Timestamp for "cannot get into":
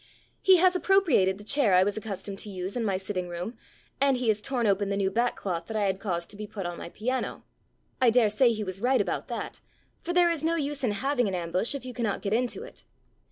11.93-12.63